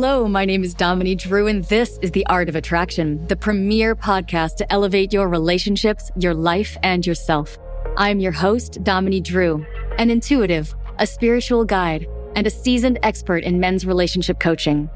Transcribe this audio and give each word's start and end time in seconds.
Hello, 0.00 0.28
my 0.28 0.44
name 0.44 0.62
is 0.62 0.74
Dominique 0.74 1.18
Drew, 1.18 1.48
and 1.48 1.64
this 1.64 1.98
is 2.02 2.12
The 2.12 2.24
Art 2.26 2.48
of 2.48 2.54
Attraction, 2.54 3.26
the 3.26 3.34
premier 3.34 3.96
podcast 3.96 4.54
to 4.58 4.72
elevate 4.72 5.12
your 5.12 5.26
relationships, 5.28 6.12
your 6.16 6.34
life, 6.34 6.76
and 6.84 7.04
yourself. 7.04 7.58
I'm 7.96 8.20
your 8.20 8.30
host, 8.30 8.84
Dominique 8.84 9.24
Drew, 9.24 9.66
an 9.98 10.08
intuitive, 10.08 10.72
a 11.00 11.06
spiritual 11.08 11.64
guide, 11.64 12.06
and 12.36 12.46
a 12.46 12.50
seasoned 12.50 13.00
expert 13.02 13.42
in 13.42 13.58
men's 13.58 13.84
relationship 13.84 14.38
coaching. 14.38 14.88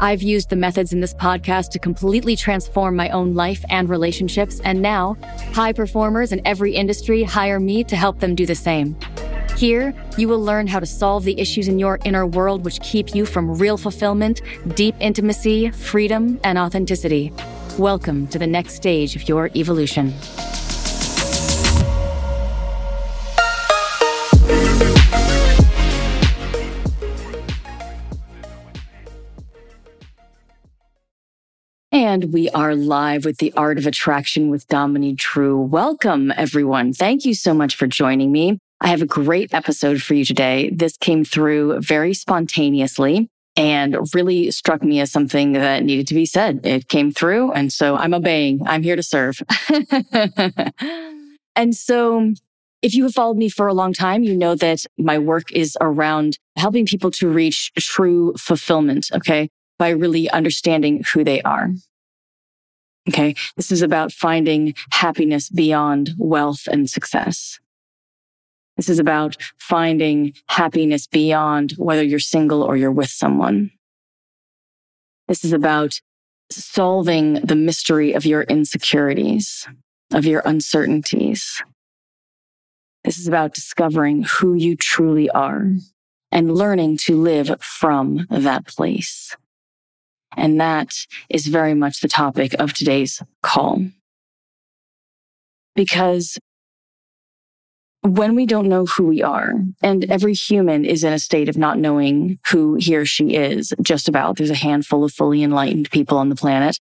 I've 0.00 0.22
used 0.22 0.48
the 0.48 0.56
methods 0.56 0.94
in 0.94 1.00
this 1.00 1.12
podcast 1.12 1.68
to 1.72 1.78
completely 1.78 2.34
transform 2.34 2.96
my 2.96 3.10
own 3.10 3.34
life 3.34 3.62
and 3.68 3.90
relationships, 3.90 4.60
and 4.60 4.80
now 4.80 5.18
high 5.52 5.74
performers 5.74 6.32
in 6.32 6.40
every 6.46 6.74
industry 6.74 7.24
hire 7.24 7.60
me 7.60 7.84
to 7.84 7.94
help 7.94 8.20
them 8.20 8.34
do 8.34 8.46
the 8.46 8.54
same. 8.54 8.96
Here, 9.56 9.94
you 10.18 10.28
will 10.28 10.42
learn 10.42 10.66
how 10.66 10.80
to 10.80 10.86
solve 10.86 11.24
the 11.24 11.40
issues 11.40 11.66
in 11.66 11.78
your 11.78 11.98
inner 12.04 12.26
world 12.26 12.62
which 12.62 12.78
keep 12.80 13.14
you 13.14 13.24
from 13.24 13.56
real 13.56 13.78
fulfillment, 13.78 14.42
deep 14.74 14.94
intimacy, 15.00 15.70
freedom, 15.70 16.38
and 16.44 16.58
authenticity. 16.58 17.32
Welcome 17.78 18.26
to 18.28 18.38
the 18.38 18.46
next 18.46 18.74
stage 18.74 19.16
of 19.16 19.26
your 19.30 19.50
evolution. 19.56 20.12
And 31.92 32.30
we 32.30 32.50
are 32.50 32.74
live 32.74 33.24
with 33.24 33.38
the 33.38 33.54
Art 33.56 33.78
of 33.78 33.86
Attraction 33.86 34.50
with 34.50 34.68
Dominique 34.68 35.16
Drew. 35.16 35.58
Welcome, 35.58 36.30
everyone. 36.36 36.92
Thank 36.92 37.24
you 37.24 37.32
so 37.32 37.54
much 37.54 37.74
for 37.74 37.86
joining 37.86 38.30
me. 38.30 38.58
I 38.80 38.88
have 38.88 39.02
a 39.02 39.06
great 39.06 39.54
episode 39.54 40.02
for 40.02 40.14
you 40.14 40.24
today. 40.24 40.70
This 40.70 40.96
came 40.96 41.24
through 41.24 41.80
very 41.80 42.12
spontaneously 42.14 43.30
and 43.56 43.96
really 44.14 44.50
struck 44.50 44.82
me 44.82 45.00
as 45.00 45.10
something 45.10 45.52
that 45.52 45.82
needed 45.82 46.06
to 46.08 46.14
be 46.14 46.26
said. 46.26 46.60
It 46.64 46.88
came 46.88 47.10
through. 47.10 47.52
And 47.52 47.72
so 47.72 47.96
I'm 47.96 48.12
obeying. 48.12 48.60
I'm 48.66 48.82
here 48.82 48.96
to 48.96 49.02
serve. 49.02 49.40
and 51.56 51.74
so 51.74 52.34
if 52.82 52.94
you 52.94 53.04
have 53.04 53.14
followed 53.14 53.38
me 53.38 53.48
for 53.48 53.66
a 53.66 53.74
long 53.74 53.94
time, 53.94 54.22
you 54.22 54.36
know 54.36 54.54
that 54.56 54.84
my 54.98 55.18
work 55.18 55.50
is 55.52 55.76
around 55.80 56.38
helping 56.56 56.84
people 56.84 57.10
to 57.12 57.28
reach 57.28 57.72
true 57.78 58.34
fulfillment. 58.38 59.10
Okay. 59.12 59.48
By 59.78 59.90
really 59.90 60.28
understanding 60.30 61.02
who 61.12 61.24
they 61.24 61.40
are. 61.42 61.70
Okay. 63.08 63.34
This 63.56 63.72
is 63.72 63.80
about 63.80 64.12
finding 64.12 64.74
happiness 64.90 65.48
beyond 65.48 66.10
wealth 66.18 66.68
and 66.70 66.90
success. 66.90 67.58
This 68.76 68.88
is 68.88 68.98
about 68.98 69.36
finding 69.58 70.34
happiness 70.48 71.06
beyond 71.06 71.72
whether 71.72 72.02
you're 72.02 72.18
single 72.18 72.62
or 72.62 72.76
you're 72.76 72.92
with 72.92 73.08
someone. 73.08 73.70
This 75.28 75.44
is 75.44 75.52
about 75.52 76.00
solving 76.50 77.34
the 77.34 77.56
mystery 77.56 78.12
of 78.12 78.26
your 78.26 78.42
insecurities, 78.42 79.66
of 80.12 80.24
your 80.24 80.42
uncertainties. 80.44 81.62
This 83.02 83.18
is 83.18 83.26
about 83.26 83.54
discovering 83.54 84.24
who 84.24 84.54
you 84.54 84.76
truly 84.76 85.30
are 85.30 85.70
and 86.30 86.54
learning 86.54 86.98
to 86.98 87.16
live 87.16 87.60
from 87.60 88.26
that 88.30 88.66
place. 88.66 89.34
And 90.36 90.60
that 90.60 90.92
is 91.30 91.46
very 91.46 91.74
much 91.74 92.00
the 92.00 92.08
topic 92.08 92.54
of 92.58 92.74
today's 92.74 93.22
call. 93.42 93.86
Because 95.74 96.38
when 98.06 98.34
we 98.34 98.46
don't 98.46 98.68
know 98.68 98.86
who 98.86 99.06
we 99.06 99.22
are, 99.22 99.54
and 99.82 100.02
mm-hmm. 100.02 100.12
every 100.12 100.34
human 100.34 100.84
is 100.84 101.04
in 101.04 101.12
a 101.12 101.18
state 101.18 101.48
of 101.48 101.56
not 101.56 101.78
knowing 101.78 102.38
who 102.50 102.76
he 102.76 102.96
or 102.96 103.04
she 103.04 103.34
is, 103.34 103.72
just 103.82 104.08
about. 104.08 104.36
There's 104.36 104.50
a 104.50 104.54
handful 104.54 105.04
of 105.04 105.12
fully 105.12 105.42
enlightened 105.42 105.90
people 105.90 106.18
on 106.18 106.28
the 106.28 106.36
planet, 106.36 106.78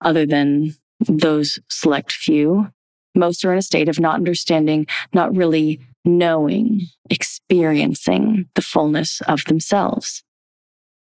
other 0.00 0.26
than 0.26 0.74
those 1.00 1.58
select 1.68 2.12
few. 2.12 2.68
Most 3.14 3.44
are 3.44 3.52
in 3.52 3.58
a 3.58 3.62
state 3.62 3.88
of 3.88 3.98
not 3.98 4.16
understanding, 4.16 4.86
not 5.14 5.34
really 5.34 5.80
knowing, 6.04 6.82
experiencing 7.08 8.48
the 8.54 8.62
fullness 8.62 9.22
of 9.22 9.44
themselves. 9.44 10.22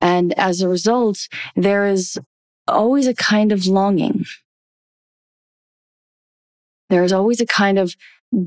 And 0.00 0.32
as 0.38 0.62
a 0.62 0.68
result, 0.68 1.28
there 1.54 1.86
is 1.86 2.18
always 2.66 3.06
a 3.06 3.14
kind 3.14 3.52
of 3.52 3.66
longing. 3.66 4.24
There 6.88 7.04
is 7.04 7.12
always 7.12 7.40
a 7.40 7.46
kind 7.46 7.78
of 7.78 7.94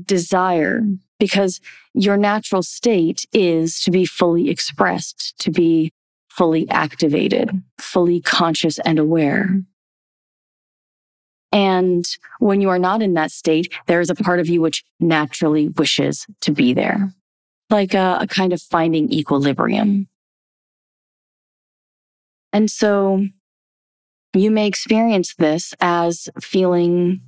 desire 0.04 0.82
because 1.18 1.60
your 1.94 2.16
natural 2.16 2.62
state 2.62 3.26
is 3.32 3.80
to 3.80 3.90
be 3.90 4.04
fully 4.04 4.50
expressed, 4.50 5.34
to 5.38 5.50
be 5.50 5.92
fully 6.28 6.68
activated, 6.68 7.62
fully 7.78 8.20
conscious 8.20 8.78
and 8.80 8.98
aware. 8.98 9.60
And 11.52 12.04
when 12.40 12.60
you 12.60 12.68
are 12.70 12.80
not 12.80 13.00
in 13.00 13.14
that 13.14 13.30
state, 13.30 13.72
there 13.86 14.00
is 14.00 14.10
a 14.10 14.14
part 14.16 14.40
of 14.40 14.48
you 14.48 14.60
which 14.60 14.84
naturally 14.98 15.68
wishes 15.68 16.26
to 16.40 16.50
be 16.50 16.74
there, 16.74 17.12
like 17.70 17.94
a, 17.94 18.18
a 18.22 18.26
kind 18.26 18.52
of 18.52 18.60
finding 18.60 19.12
equilibrium. 19.12 20.08
And 22.52 22.68
so 22.68 23.24
you 24.34 24.50
may 24.50 24.66
experience 24.66 25.34
this 25.36 25.74
as 25.80 26.28
feeling 26.40 27.20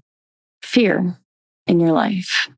fear 0.62 1.18
in 1.68 1.78
your 1.78 1.92
life. 1.92 2.48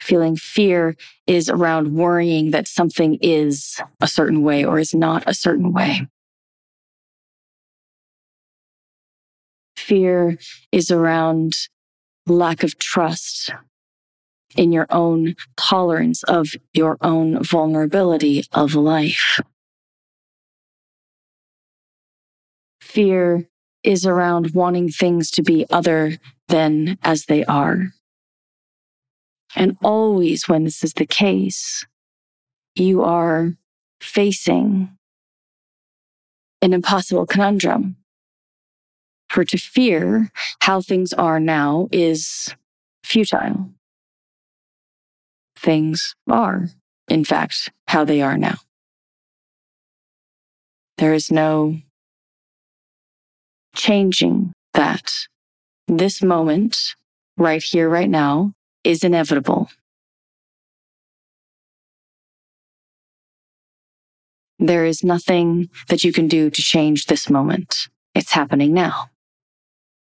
Feeling 0.00 0.36
fear 0.36 0.96
is 1.26 1.48
around 1.48 1.94
worrying 1.94 2.50
that 2.52 2.68
something 2.68 3.18
is 3.20 3.80
a 4.00 4.06
certain 4.06 4.42
way 4.42 4.64
or 4.64 4.78
is 4.78 4.94
not 4.94 5.24
a 5.26 5.34
certain 5.34 5.72
way. 5.72 6.06
Fear 9.76 10.38
is 10.70 10.90
around 10.90 11.54
lack 12.26 12.62
of 12.62 12.78
trust 12.78 13.50
in 14.56 14.72
your 14.72 14.86
own 14.90 15.34
tolerance 15.56 16.22
of 16.24 16.48
your 16.72 16.96
own 17.00 17.42
vulnerability 17.42 18.44
of 18.52 18.74
life. 18.74 19.40
Fear 22.80 23.48
is 23.84 24.06
around 24.06 24.52
wanting 24.54 24.88
things 24.88 25.30
to 25.30 25.42
be 25.42 25.66
other 25.70 26.18
than 26.48 26.98
as 27.02 27.26
they 27.26 27.44
are. 27.44 27.92
And 29.56 29.76
always 29.82 30.48
when 30.48 30.64
this 30.64 30.84
is 30.84 30.92
the 30.94 31.06
case, 31.06 31.86
you 32.74 33.02
are 33.02 33.54
facing 34.00 34.90
an 36.62 36.72
impossible 36.72 37.26
conundrum. 37.26 37.96
For 39.28 39.44
to 39.44 39.58
fear 39.58 40.30
how 40.60 40.80
things 40.80 41.12
are 41.12 41.38
now 41.38 41.88
is 41.92 42.54
futile. 43.02 43.70
Things 45.56 46.14
are, 46.30 46.68
in 47.08 47.24
fact, 47.24 47.70
how 47.88 48.04
they 48.04 48.22
are 48.22 48.38
now. 48.38 48.56
There 50.96 51.12
is 51.12 51.30
no 51.30 51.76
changing 53.74 54.52
that. 54.74 55.12
This 55.86 56.22
moment, 56.22 56.76
right 57.36 57.62
here, 57.62 57.88
right 57.88 58.10
now, 58.10 58.52
is 58.88 59.04
inevitable. 59.04 59.68
There 64.58 64.86
is 64.86 65.04
nothing 65.04 65.68
that 65.88 66.04
you 66.04 66.12
can 66.12 66.26
do 66.26 66.48
to 66.48 66.62
change 66.62 67.04
this 67.04 67.28
moment. 67.28 67.88
It's 68.14 68.32
happening 68.32 68.72
now. 68.72 69.10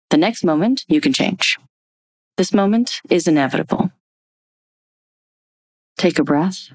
The 0.09 0.17
next 0.17 0.43
moment 0.43 0.83
you 0.87 0.99
can 0.99 1.13
change. 1.13 1.59
This 2.37 2.55
moment 2.55 3.01
is 3.07 3.27
inevitable. 3.27 3.91
Take 5.99 6.17
a 6.17 6.23
breath. 6.23 6.69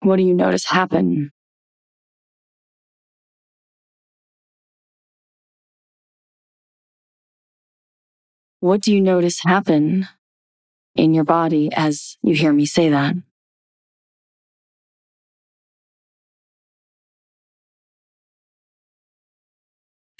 What 0.00 0.16
do 0.16 0.24
you 0.24 0.34
notice 0.34 0.66
happen 0.66 1.32
What 8.62 8.80
do 8.80 8.94
you 8.94 9.00
notice 9.00 9.40
happen 9.42 10.06
in 10.94 11.14
your 11.14 11.24
body 11.24 11.70
as 11.74 12.16
you 12.22 12.36
hear 12.36 12.52
me 12.52 12.64
say 12.64 12.90
that? 12.90 13.16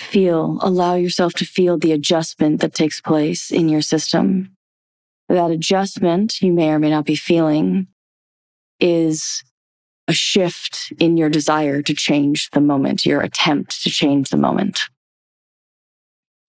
Feel, 0.01 0.59
allow 0.61 0.97
yourself 0.97 1.35
to 1.35 1.45
feel 1.45 1.79
the 1.79 1.93
adjustment 1.93 2.61
that 2.63 2.75
takes 2.75 3.01
place 3.01 3.53
in 3.53 3.69
your 3.69 3.81
system. 3.81 4.57
That 5.29 5.53
adjustment 5.53 6.43
you 6.43 6.53
may 6.53 6.71
or 6.71 6.81
may 6.81 6.91
not 6.91 7.05
be 7.05 7.15
feeling 7.15 7.87
is 8.81 9.45
a 10.09 10.13
shift 10.13 10.93
in 10.99 11.17
your 11.17 11.29
desire 11.29 11.81
to 11.83 11.95
change 11.95 12.51
the 12.51 12.61
moment, 12.61 13.07
your 13.07 13.21
attempt 13.21 13.85
to 13.85 13.89
change 13.89 14.31
the 14.31 14.37
moment. 14.37 14.81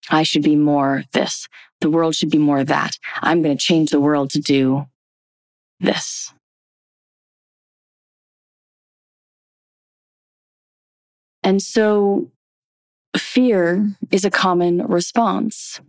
I 0.10 0.24
should 0.24 0.44
be 0.44 0.56
more 0.56 1.04
this. 1.14 1.48
The 1.82 1.90
world 1.90 2.16
should 2.16 2.30
be 2.30 2.38
more 2.38 2.64
that. 2.64 2.98
I'm 3.22 3.42
going 3.42 3.58
to 3.58 3.64
change 3.64 3.90
the 3.90 4.00
world 4.00 4.30
to 4.32 4.40
do 4.40 4.86
this. 5.80 6.34
And 11.44 11.62
so 11.62 12.32
fear 13.18 13.96
is 14.12 14.24
a 14.24 14.32
common 14.32 14.86
response. 14.88 15.82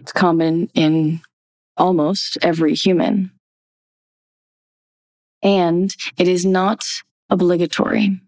It's 0.00 0.12
common 0.12 0.68
in 0.74 1.22
almost 1.76 2.36
every 2.42 2.74
human. 2.74 3.30
And 5.42 5.94
it 6.18 6.28
is 6.28 6.44
not 6.44 6.84
obligatory. 7.30 8.20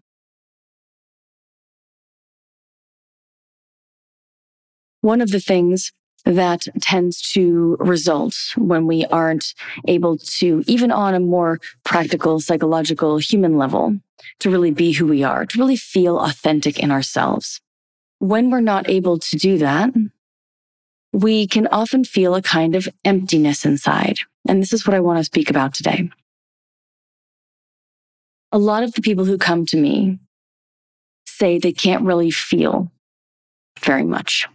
One 5.07 5.21
of 5.21 5.31
the 5.31 5.39
things 5.39 5.93
that 6.25 6.63
tends 6.81 7.21
to 7.31 7.77
result 7.79 8.35
when 8.57 8.87
we 8.87 9.05
aren't 9.05 9.53
able 9.87 10.17
to, 10.17 10.65
even 10.67 10.91
on 10.91 11.13
a 11.13 11.21
more 11.21 11.61
practical, 11.85 12.41
psychological, 12.41 13.17
human 13.17 13.57
level, 13.57 13.97
to 14.41 14.49
really 14.49 14.71
be 14.71 14.91
who 14.91 15.07
we 15.07 15.23
are, 15.23 15.45
to 15.45 15.57
really 15.57 15.77
feel 15.77 16.19
authentic 16.19 16.77
in 16.77 16.91
ourselves. 16.91 17.61
When 18.19 18.49
we're 18.49 18.59
not 18.59 18.89
able 18.89 19.17
to 19.17 19.37
do 19.37 19.57
that, 19.59 19.93
we 21.13 21.47
can 21.47 21.67
often 21.67 22.03
feel 22.03 22.35
a 22.35 22.41
kind 22.41 22.75
of 22.75 22.89
emptiness 23.05 23.63
inside. 23.63 24.19
And 24.45 24.61
this 24.61 24.73
is 24.73 24.85
what 24.85 24.93
I 24.93 24.99
want 24.99 25.19
to 25.19 25.23
speak 25.23 25.49
about 25.49 25.73
today. 25.73 26.09
A 28.51 28.57
lot 28.57 28.83
of 28.83 28.91
the 28.91 29.01
people 29.01 29.23
who 29.23 29.37
come 29.37 29.65
to 29.67 29.77
me 29.77 30.19
say 31.25 31.57
they 31.57 31.71
can't 31.71 32.03
really 32.03 32.29
feel 32.29 32.91
very 33.79 34.03
much. 34.03 34.49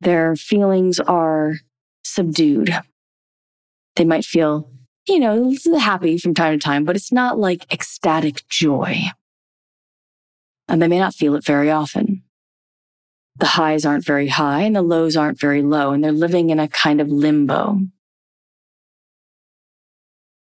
Their 0.00 0.36
feelings 0.36 1.00
are 1.00 1.56
subdued. 2.04 2.74
They 3.96 4.04
might 4.04 4.24
feel, 4.24 4.70
you 5.08 5.18
know, 5.18 5.54
happy 5.78 6.18
from 6.18 6.34
time 6.34 6.58
to 6.58 6.64
time, 6.64 6.84
but 6.84 6.96
it's 6.96 7.12
not 7.12 7.38
like 7.38 7.72
ecstatic 7.72 8.46
joy. 8.48 9.04
And 10.68 10.80
they 10.80 10.88
may 10.88 10.98
not 10.98 11.14
feel 11.14 11.34
it 11.34 11.44
very 11.44 11.70
often. 11.70 12.22
The 13.36 13.46
highs 13.46 13.84
aren't 13.84 14.04
very 14.04 14.28
high 14.28 14.62
and 14.62 14.76
the 14.76 14.82
lows 14.82 15.16
aren't 15.16 15.40
very 15.40 15.62
low, 15.62 15.92
and 15.92 16.02
they're 16.02 16.12
living 16.12 16.50
in 16.50 16.60
a 16.60 16.68
kind 16.68 17.00
of 17.00 17.08
limbo 17.08 17.80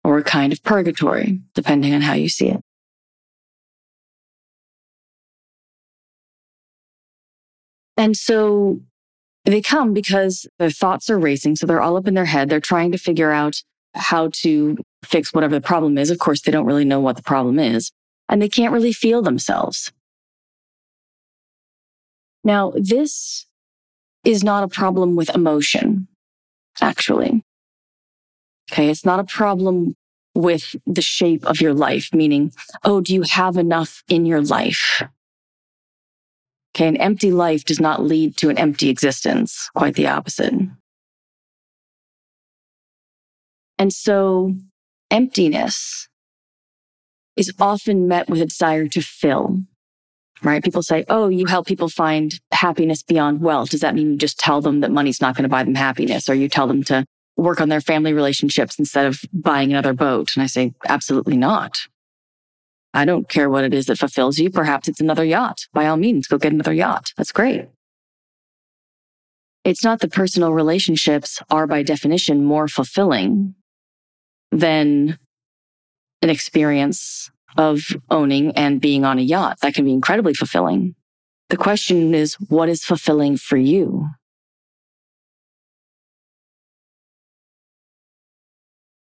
or 0.04 0.18
a 0.18 0.24
kind 0.24 0.52
of 0.52 0.64
purgatory, 0.64 1.40
depending 1.54 1.94
on 1.94 2.02
how 2.02 2.14
you 2.14 2.28
see 2.28 2.50
it. 2.50 2.64
And 7.98 8.18
so 8.18 8.82
they 9.46 9.62
come 9.62 9.94
because 9.94 10.48
their 10.60 10.70
thoughts 10.70 11.10
are 11.10 11.20
racing. 11.20 11.56
So 11.56 11.66
they're 11.66 11.82
all 11.82 11.98
up 11.98 12.08
in 12.08 12.14
their 12.14 12.26
head. 12.26 12.50
They're 12.50 12.60
trying 12.60 12.92
to 12.92 12.98
figure 12.98 13.32
out 13.32 13.64
how 13.96 14.30
to 14.34 14.78
fix 15.04 15.34
whatever 15.34 15.56
the 15.56 15.62
problem 15.62 15.98
is. 15.98 16.10
Of 16.10 16.20
course, 16.20 16.42
they 16.42 16.52
don't 16.52 16.66
really 16.66 16.86
know 16.86 17.00
what 17.00 17.16
the 17.16 17.24
problem 17.24 17.60
is 17.60 17.92
and 18.30 18.42
they 18.42 18.50
can't 18.50 18.74
really 18.74 18.94
feel 18.94 19.22
themselves. 19.22 19.92
Now, 22.44 22.72
this 22.76 23.46
is 24.24 24.44
not 24.44 24.64
a 24.64 24.68
problem 24.68 25.16
with 25.16 25.34
emotion, 25.36 26.08
actually. 26.80 27.44
Okay. 28.72 28.90
It's 28.90 29.06
not 29.06 29.20
a 29.20 29.24
problem 29.26 29.96
with 30.34 30.76
the 30.86 31.02
shape 31.02 31.46
of 31.46 31.60
your 31.60 31.74
life, 31.74 32.10
meaning, 32.14 32.54
oh, 32.84 33.02
do 33.02 33.14
you 33.14 33.24
have 33.24 33.58
enough 33.58 34.02
in 34.08 34.26
your 34.26 34.42
life? 34.42 35.04
Okay. 36.76 36.88
An 36.88 36.98
empty 36.98 37.32
life 37.32 37.66
does 37.66 37.80
not 37.80 38.02
lead 38.02 38.38
to 38.38 38.50
an 38.50 38.58
empty 38.58 38.90
existence. 38.90 39.70
Quite 39.76 39.96
the 39.96 40.08
opposite. 40.08 40.54
And 43.78 43.92
so 43.92 44.54
emptiness 45.10 46.08
is 47.36 47.52
often 47.60 48.08
met 48.08 48.30
with 48.30 48.42
a 48.42 48.46
desire 48.46 48.88
to 48.88 49.02
fill, 49.02 49.58
right? 50.44 50.64
People 50.64 50.84
say, 50.84 51.04
Oh, 51.10 51.30
you 51.30 51.46
help 51.48 51.66
people 51.66 51.90
find 51.90 52.40
happiness 52.52 53.02
beyond 53.02 53.42
wealth. 53.42 53.72
Does 53.72 53.82
that 53.82 53.96
mean 53.96 54.12
you 54.12 54.18
just 54.18 54.38
tell 54.38 54.62
them 54.62 54.82
that 54.82 54.92
money's 54.92 55.20
not 55.20 55.36
going 55.36 55.44
to 55.44 55.50
buy 55.50 55.64
them 55.64 55.76
happiness 55.76 56.30
or 56.30 56.36
you 56.36 56.48
tell 56.48 56.68
them 56.68 56.84
to 56.84 57.06
work 57.38 57.60
on 57.60 57.70
their 57.70 57.82
family 57.82 58.14
relationships 58.14 58.78
instead 58.78 59.08
of 59.08 59.22
buying 59.34 59.72
another 59.72 59.94
boat? 59.94 60.36
And 60.36 60.44
I 60.44 60.48
say, 60.48 60.74
absolutely 60.88 61.38
not. 61.38 61.80
I 62.94 63.06
don't 63.06 63.30
care 63.30 63.50
what 63.50 63.64
it 63.64 63.74
is 63.74 63.86
that 63.86 63.98
fulfills 63.98 64.38
you. 64.38 64.50
Perhaps 64.50 64.88
it's 64.88 65.00
another 65.00 65.24
yacht. 65.24 65.68
By 65.74 65.88
all 65.88 65.98
means, 65.98 66.28
go 66.28 66.38
get 66.38 66.52
another 66.52 66.74
yacht. 66.74 67.14
That's 67.16 67.32
great. 67.32 67.68
It's 69.64 69.84
not 69.84 70.00
that 70.00 70.12
personal 70.12 70.54
relationships 70.54 71.42
are 71.50 71.68
by 71.68 71.84
definition 71.84 72.44
more 72.44 72.68
fulfilling 72.68 73.56
than 74.52 75.18
an 76.22 76.30
experience 76.30 77.32
of 77.58 77.82
owning 78.10 78.56
and 78.58 78.82
being 78.82 79.06
on 79.06 79.20
a 79.20 79.22
yacht. 79.22 79.60
That 79.62 79.74
can 79.74 79.86
be 79.86 79.94
incredibly 79.94 80.34
fulfilling. 80.34 80.96
The 81.50 81.58
question 81.58 82.16
is, 82.16 82.36
what 82.36 82.70
is 82.70 82.84
fulfilling 82.84 83.38
for 83.38 83.58
you? 83.58 84.08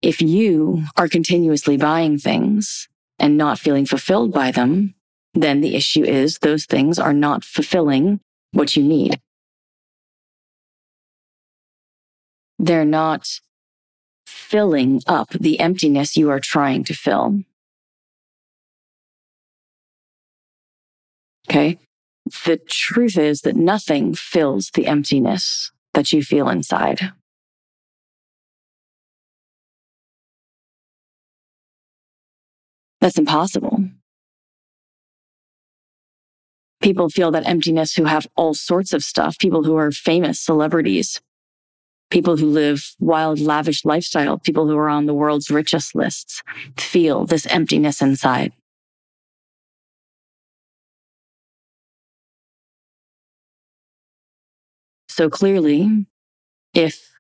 If 0.02 0.22
you 0.22 0.84
are 0.96 1.08
continuously 1.08 1.78
buying 1.78 2.20
things 2.20 2.88
and 3.20 3.38
not 3.38 3.60
feeling 3.60 3.86
fulfilled 3.86 4.32
by 4.32 4.52
them, 4.52 4.96
then 5.34 5.62
the 5.62 5.76
issue 5.76 6.04
is 6.04 6.40
those 6.40 6.66
things 6.66 7.00
are 7.00 7.14
not 7.14 7.44
fulfilling 7.44 8.20
what 8.52 8.76
you 8.76 8.84
need. 8.84 9.20
They're 12.60 12.86
not 12.86 13.40
filling 14.26 15.02
up 15.08 15.30
the 15.30 15.60
emptiness 15.60 16.18
you 16.18 16.30
are 16.30 16.40
trying 16.40 16.84
to 16.86 16.94
fill. 16.94 17.44
Okay. 21.50 21.78
The 22.46 22.58
truth 22.58 23.18
is 23.18 23.42
that 23.42 23.56
nothing 23.56 24.14
fills 24.14 24.72
the 24.72 24.88
emptiness 24.88 25.72
that 25.94 26.12
you 26.12 26.22
feel 26.22 26.50
inside. 26.50 27.14
That's 33.00 33.18
impossible. 33.18 33.90
People 36.82 37.10
feel 37.10 37.32
that 37.32 37.48
emptiness 37.48 37.96
who 37.96 38.06
have 38.06 38.28
all 38.36 38.54
sorts 38.54 38.94
of 38.94 39.04
stuff, 39.04 39.38
people 39.40 39.64
who 39.64 39.76
are 39.76 39.92
famous 39.92 40.40
celebrities, 40.40 41.22
people 42.10 42.38
who 42.38 42.48
live 42.48 42.96
wild, 43.00 43.40
lavish 43.40 43.84
lifestyle, 43.84 44.38
people 44.38 44.68
who 44.68 44.78
are 44.78 44.90
on 44.90 45.06
the 45.06 45.14
world's 45.14 45.50
richest 45.50 45.96
lists 45.96 46.44
feel 46.78 47.26
this 47.26 47.46
emptiness 47.48 48.02
inside. 48.02 48.54
So 55.10 55.30
clearly, 55.30 56.06
if 56.74 57.17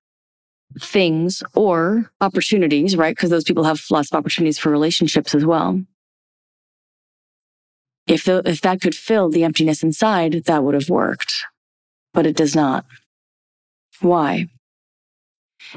things 0.81 1.43
or 1.55 2.11
opportunities, 2.21 2.95
right? 2.95 3.15
Because 3.15 3.29
those 3.29 3.43
people 3.43 3.63
have 3.63 3.83
lots 3.89 4.11
of 4.11 4.17
opportunities 4.17 4.57
for 4.57 4.69
relationships 4.69 5.35
as 5.35 5.45
well. 5.45 5.81
If, 8.07 8.23
the, 8.23 8.41
if 8.45 8.61
that 8.61 8.81
could 8.81 8.95
fill 8.95 9.29
the 9.29 9.43
emptiness 9.43 9.83
inside, 9.83 10.45
that 10.45 10.63
would 10.63 10.73
have 10.73 10.89
worked, 10.89 11.33
but 12.13 12.25
it 12.25 12.37
does 12.37 12.55
not. 12.55 12.85
Why? 13.99 14.47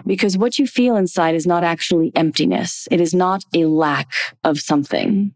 Because 0.06 0.38
what 0.38 0.58
you 0.58 0.66
feel 0.66 0.96
inside 0.96 1.34
is 1.34 1.46
not 1.46 1.64
actually 1.64 2.12
emptiness. 2.14 2.86
It 2.90 3.00
is 3.00 3.14
not 3.14 3.44
a 3.54 3.64
lack 3.64 4.12
of 4.44 4.60
something. 4.60 5.34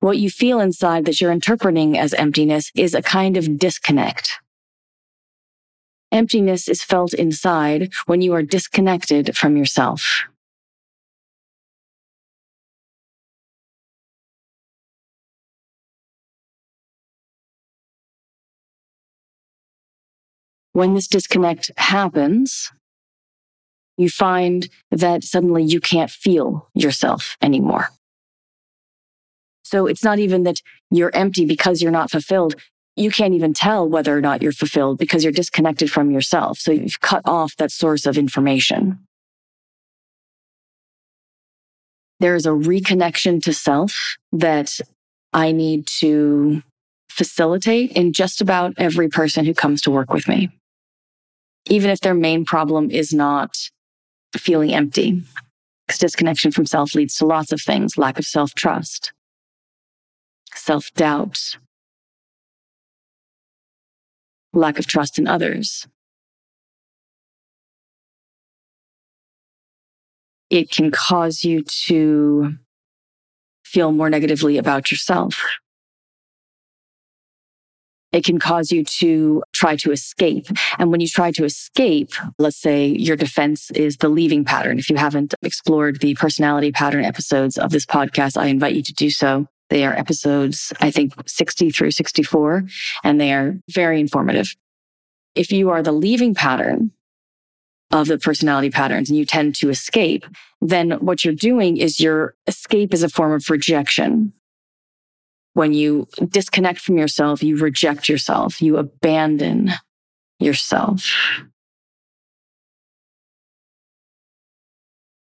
What 0.00 0.18
you 0.18 0.30
feel 0.30 0.60
inside 0.60 1.06
that 1.06 1.20
you're 1.20 1.32
interpreting 1.32 1.98
as 1.98 2.14
emptiness 2.14 2.70
is 2.76 2.94
a 2.94 3.02
kind 3.02 3.36
of 3.36 3.58
disconnect. 3.58 4.38
Emptiness 6.14 6.68
is 6.68 6.80
felt 6.80 7.12
inside 7.12 7.92
when 8.06 8.22
you 8.22 8.34
are 8.34 8.42
disconnected 8.44 9.36
from 9.36 9.56
yourself. 9.56 10.22
When 20.72 20.94
this 20.94 21.08
disconnect 21.08 21.72
happens, 21.78 22.70
you 23.96 24.08
find 24.08 24.68
that 24.92 25.24
suddenly 25.24 25.64
you 25.64 25.80
can't 25.80 26.12
feel 26.12 26.68
yourself 26.74 27.36
anymore. 27.42 27.88
So 29.64 29.88
it's 29.88 30.04
not 30.04 30.20
even 30.20 30.44
that 30.44 30.60
you're 30.92 31.14
empty 31.14 31.44
because 31.44 31.82
you're 31.82 31.90
not 31.90 32.12
fulfilled 32.12 32.54
you 32.96 33.10
can't 33.10 33.34
even 33.34 33.52
tell 33.52 33.88
whether 33.88 34.16
or 34.16 34.20
not 34.20 34.42
you're 34.42 34.52
fulfilled 34.52 34.98
because 34.98 35.24
you're 35.24 35.32
disconnected 35.32 35.90
from 35.90 36.10
yourself. 36.10 36.58
So 36.58 36.72
you've 36.72 37.00
cut 37.00 37.22
off 37.24 37.56
that 37.56 37.72
source 37.72 38.06
of 38.06 38.16
information. 38.16 38.98
There 42.20 42.36
is 42.36 42.46
a 42.46 42.50
reconnection 42.50 43.42
to 43.42 43.52
self 43.52 44.16
that 44.32 44.78
I 45.32 45.50
need 45.50 45.86
to 45.98 46.62
facilitate 47.10 47.92
in 47.92 48.12
just 48.12 48.40
about 48.40 48.74
every 48.76 49.08
person 49.08 49.44
who 49.44 49.54
comes 49.54 49.82
to 49.82 49.90
work 49.90 50.12
with 50.12 50.28
me. 50.28 50.50
Even 51.68 51.90
if 51.90 52.00
their 52.00 52.14
main 52.14 52.44
problem 52.44 52.90
is 52.90 53.12
not 53.12 53.56
feeling 54.36 54.72
empty. 54.72 55.22
Because 55.86 55.98
disconnection 55.98 56.50
from 56.50 56.66
self 56.66 56.94
leads 56.94 57.14
to 57.16 57.26
lots 57.26 57.52
of 57.52 57.60
things 57.60 57.98
lack 57.98 58.18
of 58.18 58.24
self 58.24 58.54
trust, 58.54 59.12
self 60.54 60.92
doubt, 60.94 61.56
lack 64.54 64.78
of 64.78 64.86
trust 64.86 65.18
in 65.18 65.26
others. 65.26 65.86
It 70.50 70.70
can 70.70 70.90
cause 70.90 71.42
you 71.42 71.62
to 71.86 72.54
feel 73.64 73.92
more 73.92 74.10
negatively 74.10 74.56
about 74.56 74.90
yourself. 74.90 75.42
It 78.12 78.24
can 78.24 78.38
cause 78.38 78.70
you 78.70 78.84
to 79.00 79.42
try 79.52 79.74
to 79.74 79.90
escape. 79.90 80.46
And 80.78 80.92
when 80.92 81.00
you 81.00 81.08
try 81.08 81.32
to 81.32 81.44
escape, 81.44 82.12
let's 82.38 82.56
say 82.56 82.86
your 82.86 83.16
defense 83.16 83.72
is 83.72 83.96
the 83.96 84.08
leaving 84.08 84.44
pattern. 84.44 84.78
If 84.78 84.88
you 84.88 84.94
haven't 84.94 85.34
explored 85.42 86.00
the 86.00 86.14
personality 86.14 86.70
pattern 86.70 87.04
episodes 87.04 87.58
of 87.58 87.72
this 87.72 87.84
podcast, 87.84 88.40
I 88.40 88.46
invite 88.46 88.76
you 88.76 88.84
to 88.84 88.92
do 88.92 89.10
so. 89.10 89.48
They 89.70 89.84
are 89.84 89.92
episodes, 89.92 90.72
I 90.80 90.90
think, 90.90 91.12
60 91.26 91.70
through 91.70 91.90
64, 91.92 92.64
and 93.02 93.20
they 93.20 93.32
are 93.32 93.56
very 93.70 94.00
informative. 94.00 94.54
If 95.34 95.50
you 95.50 95.70
are 95.70 95.82
the 95.82 95.92
leaving 95.92 96.34
pattern 96.34 96.92
of 97.90 98.08
the 98.08 98.18
personality 98.18 98.70
patterns 98.70 99.08
and 99.08 99.18
you 99.18 99.24
tend 99.24 99.54
to 99.56 99.70
escape, 99.70 100.24
then 100.60 100.92
what 100.92 101.24
you're 101.24 101.34
doing 101.34 101.76
is 101.76 102.00
your 102.00 102.34
escape 102.46 102.92
is 102.92 103.02
a 103.02 103.08
form 103.08 103.32
of 103.32 103.48
rejection. 103.50 104.32
When 105.54 105.72
you 105.72 106.08
disconnect 106.28 106.80
from 106.80 106.98
yourself, 106.98 107.42
you 107.42 107.56
reject 107.56 108.08
yourself, 108.08 108.60
you 108.60 108.76
abandon 108.76 109.70
yourself. 110.40 111.08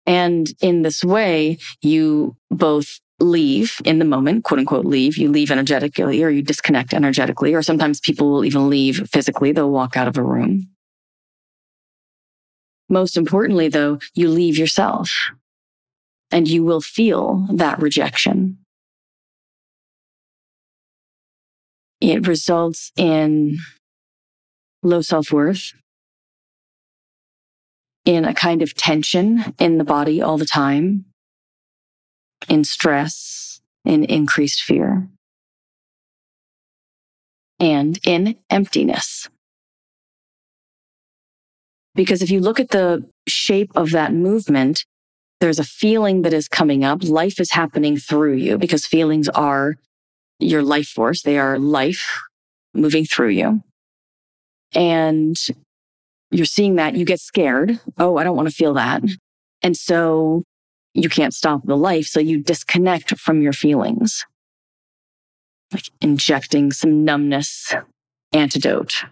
And 0.07 0.51
in 0.61 0.83
this 0.83 1.05
way, 1.05 1.59
you 1.83 2.37
both 2.51 2.99
leave 3.21 3.81
in 3.85 3.99
the 3.99 4.05
moment, 4.05 4.45
quote 4.45 4.61
unquote, 4.61 4.87
leave. 4.87 5.17
You 5.17 5.31
leave 5.31 5.51
energetically 5.51 6.23
or 6.23 6.31
you 6.31 6.43
disconnect 6.43 6.95
energetically, 6.95 7.55
or 7.55 7.63
sometimes 7.63 8.01
people 8.01 8.31
will 8.31 8.45
even 8.45 8.71
leave 8.71 9.09
physically. 9.09 9.53
They'll 9.53 9.71
walk 9.71 9.97
out 9.97 10.09
of 10.09 10.17
a 10.17 10.23
room. 10.23 10.69
Most 12.89 13.17
importantly, 13.17 13.69
though, 13.69 13.99
you 14.15 14.29
leave 14.29 14.57
yourself 14.57 15.13
and 16.31 16.49
you 16.49 16.65
will 16.65 16.81
feel 16.81 17.47
that 17.53 17.81
rejection. 17.81 18.59
It 22.01 22.27
results 22.27 22.93
in 22.97 23.59
low 24.83 25.01
self 25.01 25.33
worth, 25.33 25.73
in 28.05 28.25
a 28.25 28.33
kind 28.33 28.63
of 28.63 28.75
tension 28.75 29.55
in 29.59 29.79
the 29.79 29.85
body 29.85 30.23
all 30.23 30.39
the 30.39 30.47
time, 30.47 31.05
in 32.49 32.65
stress, 32.65 33.61
in 33.85 34.05
increased 34.05 34.63
fear, 34.63 35.09
and 37.59 37.99
in 38.05 38.37
emptiness. 38.51 39.29
Because 41.95 42.23
if 42.23 42.31
you 42.31 42.41
look 42.41 42.61
at 42.61 42.71
the 42.71 43.05
shape 43.27 43.73
of 43.75 43.91
that 43.91 44.13
movement, 44.13 44.85
there's 45.41 45.59
a 45.59 45.65
feeling 45.65 46.23
that 46.23 46.33
is 46.33 46.49
coming 46.49 46.85
up. 46.85 47.03
Life 47.03 47.41
is 47.41 47.53
happening 47.53 47.97
through 47.97 48.35
you 48.35 48.59
because 48.59 48.87
feelings 48.87 49.29
are 49.31 49.77
your 50.39 50.63
life 50.63 50.89
force. 50.89 51.23
They 51.23 51.39
are 51.39 51.59
life 51.59 52.23
moving 52.75 53.05
through 53.05 53.31
you. 53.31 53.63
And 54.75 55.37
you're 56.31 56.47
seeing 56.47 56.77
that 56.77 56.95
you 56.95 57.05
get 57.05 57.21
scared. 57.21 57.81
Oh, 57.99 58.17
I 58.17 58.25
don't 58.25 58.37
want 58.37 58.49
to 58.49 58.55
feel 58.55 58.75
that. 58.75 59.03
And 59.63 59.77
so 59.77 60.45
you 61.03 61.09
can't 61.09 61.35
stop 61.35 61.63
the 61.65 61.77
life. 61.77 62.07
So 62.07 62.21
you 62.21 62.43
disconnect 62.43 63.19
from 63.19 63.43
your 63.43 63.53
feelings, 63.53 64.25
like 65.73 65.91
injecting 66.01 66.73
some 66.73 67.05
numbness 67.05 67.75
antidote 68.33 69.05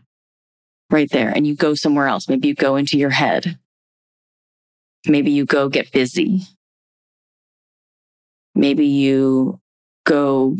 right 0.91 1.11
there. 1.11 1.31
And 1.31 1.47
you 1.47 1.55
go 1.55 1.75
somewhere 1.75 2.07
else. 2.07 2.29
Maybe 2.29 2.49
you 2.49 2.55
go 2.55 2.77
into 2.77 2.99
your 2.99 3.11
head. 3.11 3.59
Maybe 5.07 5.31
you 5.31 5.45
go 5.45 5.69
get 5.69 5.93
busy. 5.93 6.43
Maybe 8.55 8.87
you 8.87 9.61
go 10.05 10.57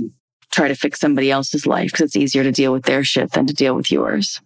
try 0.53 0.69
to 0.69 0.75
fix 0.75 1.01
somebody 1.01 1.31
else's 1.31 1.67
life 1.67 1.93
because 1.93 2.07
it's 2.07 2.17
easier 2.17 2.43
to 2.43 2.53
deal 2.53 2.73
with 2.73 2.85
their 2.85 3.05
shit 3.05 3.33
than 3.33 3.47
to 3.47 3.55
deal 3.55 3.75
with 3.75 3.91
yours. 3.91 4.41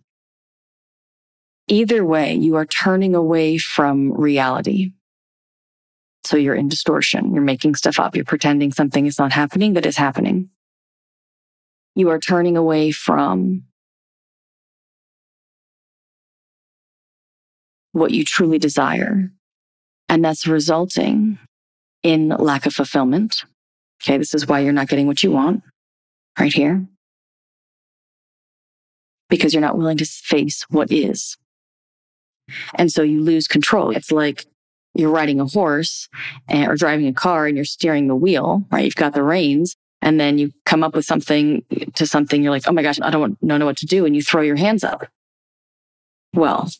Either 1.68 2.04
way, 2.04 2.34
you 2.34 2.56
are 2.56 2.66
turning 2.66 3.14
away 3.14 3.58
from 3.58 4.12
reality. 4.12 4.92
So 6.24 6.36
you're 6.36 6.54
in 6.54 6.68
distortion. 6.68 7.32
You're 7.34 7.42
making 7.42 7.74
stuff 7.76 7.98
up. 7.98 8.14
You're 8.14 8.24
pretending 8.24 8.72
something 8.72 9.06
is 9.06 9.18
not 9.18 9.32
happening 9.32 9.74
that 9.74 9.86
is 9.86 9.96
happening. 9.96 10.50
You 11.94 12.10
are 12.10 12.18
turning 12.18 12.56
away 12.56 12.90
from 12.90 13.64
what 17.92 18.10
you 18.12 18.24
truly 18.24 18.58
desire. 18.58 19.30
And 20.08 20.24
that's 20.24 20.46
resulting 20.46 21.38
in 22.02 22.28
lack 22.28 22.66
of 22.66 22.74
fulfillment. 22.74 23.44
Okay. 24.02 24.18
This 24.18 24.34
is 24.34 24.46
why 24.46 24.60
you're 24.60 24.72
not 24.72 24.88
getting 24.88 25.06
what 25.06 25.22
you 25.22 25.30
want 25.30 25.62
right 26.38 26.52
here. 26.52 26.86
Because 29.28 29.54
you're 29.54 29.60
not 29.60 29.78
willing 29.78 29.98
to 29.98 30.04
face 30.04 30.64
what 30.70 30.90
is. 30.90 31.36
And 32.74 32.90
so 32.90 33.02
you 33.02 33.22
lose 33.22 33.46
control. 33.46 33.90
It's 33.90 34.10
like 34.10 34.46
you're 34.94 35.10
riding 35.10 35.40
a 35.40 35.46
horse 35.46 36.08
and, 36.48 36.68
or 36.68 36.76
driving 36.76 37.06
a 37.06 37.12
car 37.12 37.46
and 37.46 37.56
you're 37.56 37.64
steering 37.64 38.08
the 38.08 38.16
wheel, 38.16 38.64
right? 38.70 38.84
You've 38.84 38.94
got 38.96 39.14
the 39.14 39.22
reins 39.22 39.76
and 40.02 40.18
then 40.18 40.38
you 40.38 40.52
come 40.64 40.82
up 40.82 40.94
with 40.94 41.04
something 41.04 41.62
to 41.94 42.06
something. 42.06 42.42
You're 42.42 42.52
like, 42.52 42.66
Oh 42.66 42.72
my 42.72 42.82
gosh, 42.82 43.00
I 43.00 43.10
don't 43.10 43.40
know 43.42 43.64
what 43.64 43.76
to 43.78 43.86
do. 43.86 44.04
And 44.04 44.16
you 44.16 44.22
throw 44.22 44.42
your 44.42 44.56
hands 44.56 44.84
up. 44.84 45.06
Well, 46.34 46.70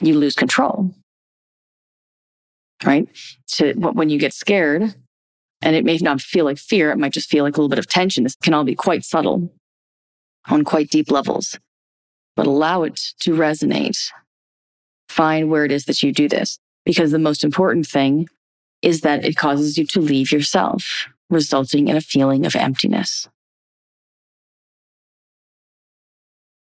you 0.00 0.18
lose 0.18 0.34
control, 0.34 0.94
right? 2.84 3.08
So 3.46 3.72
when 3.72 4.10
you 4.10 4.18
get 4.18 4.32
scared 4.32 4.94
and 5.62 5.76
it 5.76 5.84
may 5.84 5.96
not 5.98 6.20
feel 6.20 6.44
like 6.44 6.58
fear, 6.58 6.90
it 6.90 6.98
might 6.98 7.12
just 7.12 7.28
feel 7.28 7.44
like 7.44 7.56
a 7.56 7.60
little 7.60 7.68
bit 7.68 7.78
of 7.78 7.88
tension. 7.88 8.24
This 8.24 8.36
can 8.36 8.54
all 8.54 8.64
be 8.64 8.74
quite 8.74 9.04
subtle 9.04 9.52
on 10.48 10.64
quite 10.64 10.90
deep 10.90 11.10
levels, 11.10 11.58
but 12.36 12.46
allow 12.46 12.84
it 12.84 13.00
to 13.20 13.32
resonate 13.32 13.98
Find 15.08 15.50
where 15.50 15.64
it 15.64 15.72
is 15.72 15.84
that 15.86 16.02
you 16.02 16.12
do 16.12 16.28
this. 16.28 16.58
Because 16.84 17.10
the 17.10 17.18
most 17.18 17.44
important 17.44 17.86
thing 17.86 18.28
is 18.82 19.02
that 19.02 19.24
it 19.24 19.36
causes 19.36 19.76
you 19.76 19.84
to 19.86 20.00
leave 20.00 20.32
yourself, 20.32 21.06
resulting 21.28 21.88
in 21.88 21.96
a 21.96 22.00
feeling 22.00 22.46
of 22.46 22.54
emptiness. 22.54 23.28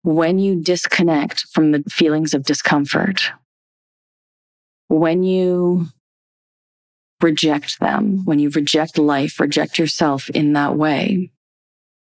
When 0.03 0.39
you 0.39 0.61
disconnect 0.61 1.45
from 1.51 1.71
the 1.71 1.83
feelings 1.89 2.33
of 2.33 2.43
discomfort, 2.43 3.31
when 4.87 5.23
you 5.23 5.87
reject 7.21 7.79
them, 7.79 8.25
when 8.25 8.39
you 8.39 8.49
reject 8.49 8.97
life, 8.97 9.39
reject 9.39 9.77
yourself 9.77 10.29
in 10.31 10.53
that 10.53 10.75
way, 10.75 11.31